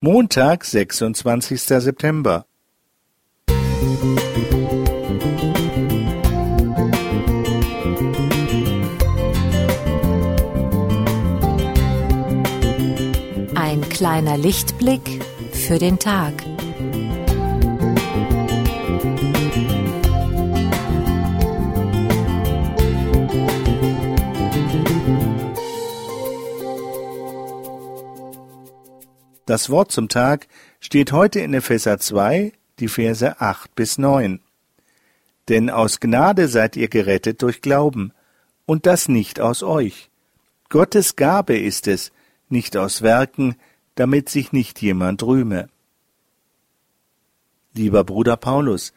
[0.00, 2.46] Montag, sechsundzwanzigster September.
[13.56, 15.00] Ein kleiner Lichtblick
[15.50, 16.32] für den Tag.
[29.48, 30.46] Das Wort zum Tag
[30.78, 34.40] steht heute in Epheser 2, die Verse 8 bis 9.
[35.48, 38.12] Denn aus Gnade seid ihr gerettet durch Glauben,
[38.66, 40.10] und das nicht aus euch.
[40.68, 42.12] Gottes Gabe ist es,
[42.50, 43.56] nicht aus Werken,
[43.94, 45.70] damit sich nicht jemand rühme.
[47.72, 48.92] Lieber Bruder Paulus,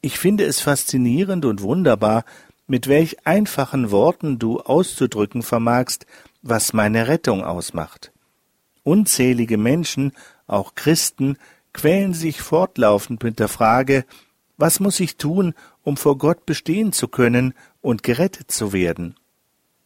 [0.00, 2.24] ich finde es faszinierend und wunderbar,
[2.68, 6.06] mit welch einfachen Worten du auszudrücken vermagst,
[6.40, 8.12] was meine Rettung ausmacht.
[8.84, 10.12] Unzählige Menschen,
[10.46, 11.36] auch Christen,
[11.72, 14.04] quälen sich fortlaufend mit der Frage,
[14.56, 19.16] was muss ich tun, um vor Gott bestehen zu können und gerettet zu werden?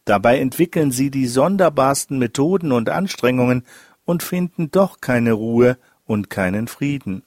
[0.05, 3.63] Dabei entwickeln sie die sonderbarsten Methoden und Anstrengungen
[4.05, 7.23] und finden doch keine Ruhe und keinen Frieden.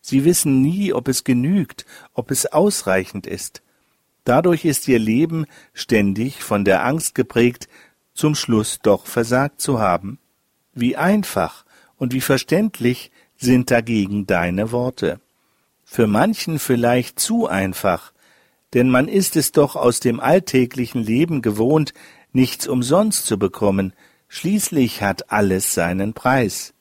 [0.00, 3.62] Sie wissen nie, ob es genügt, ob es ausreichend ist.
[4.24, 7.68] Dadurch ist ihr Leben ständig von der Angst geprägt,
[8.14, 10.18] zum Schluss doch versagt zu haben.
[10.74, 11.64] Wie einfach
[11.96, 15.20] und wie verständlich sind dagegen deine Worte.
[15.84, 18.12] Für manchen vielleicht zu einfach,
[18.72, 21.94] denn man ist es doch aus dem alltäglichen Leben gewohnt,
[22.32, 23.92] nichts umsonst zu bekommen,
[24.28, 26.74] schließlich hat alles seinen Preis.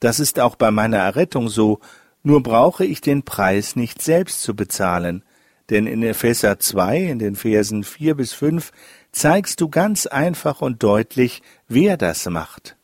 [0.00, 1.80] Das ist auch bei meiner Errettung so,
[2.22, 5.22] nur brauche ich den Preis nicht selbst zu bezahlen,
[5.70, 8.72] denn in Epheser 2 in den Versen 4 bis 5
[9.12, 12.76] zeigst du ganz einfach und deutlich, wer das macht.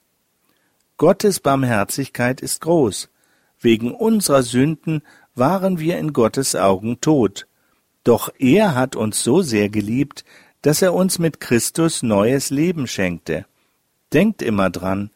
[1.02, 3.08] Gottes Barmherzigkeit ist groß.
[3.58, 5.02] Wegen unserer Sünden
[5.34, 7.48] waren wir in Gottes Augen tot.
[8.04, 10.24] Doch er hat uns so sehr geliebt,
[10.60, 13.46] dass er uns mit Christus neues Leben schenkte.
[14.12, 15.10] Denkt immer dran,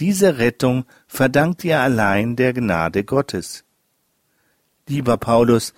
[0.00, 3.62] diese Rettung verdankt ihr allein der Gnade Gottes.
[4.88, 5.74] Lieber Paulus,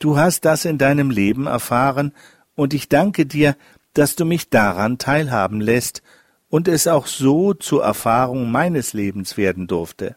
[0.00, 2.12] du hast das in deinem Leben erfahren,
[2.56, 3.56] und ich danke dir,
[3.94, 6.02] dass du mich daran teilhaben lässt
[6.50, 10.16] und es auch so zur Erfahrung meines Lebens werden durfte.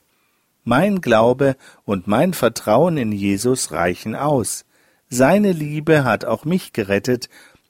[0.66, 1.56] Mein Glaube
[1.86, 4.66] und mein Vertrauen in Jesus reichen aus.
[5.10, 7.30] Seine Liebe hat auch mich gerettet,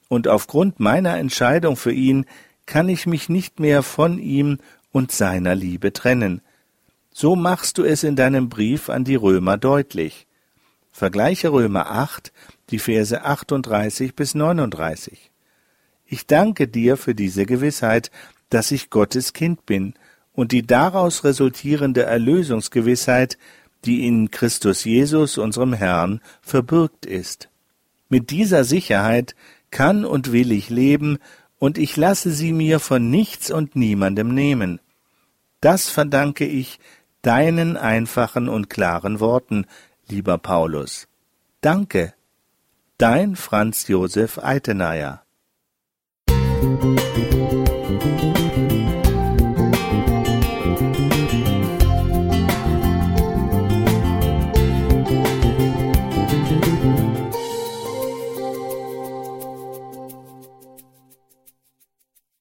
[0.10, 2.26] und aufgrund meiner Entscheidung für ihn
[2.66, 4.60] kann ich mich nicht mehr von ihm
[4.92, 6.42] und seiner Liebe trennen.
[7.12, 10.28] So machst du es in deinem Brief an die Römer deutlich.
[10.92, 12.32] Vergleiche Römer 8,
[12.70, 15.32] die Verse 38 bis 39.
[16.06, 18.12] Ich danke dir für diese Gewissheit,
[18.54, 19.96] dass ich Gottes Kind bin
[20.32, 23.38] und die daraus resultierende Erlösungsgewissheit,
[23.86, 27.50] die in Christus Jesus, unserem Herrn, verbürgt ist.
[28.10, 29.36] Mit dieser Sicherheit
[29.72, 31.18] kann und will ich leben,
[31.58, 34.82] und ich lasse sie mir von nichts und niemandem nehmen.
[35.62, 36.78] Das verdanke ich
[37.22, 39.66] deinen einfachen und klaren Worten,
[40.10, 41.08] lieber Paulus.
[41.62, 42.14] Danke.
[42.98, 45.23] Dein Franz Josef Eitenayer